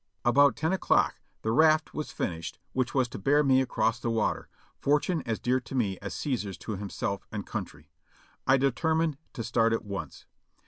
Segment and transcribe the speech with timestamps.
[0.25, 4.49] About ten o'clock the raft was finislied which was to bear me across the water,
[4.79, 7.91] fortune as dear to me as Caesar's to himself and country.
[8.47, 10.25] I determined to start at once.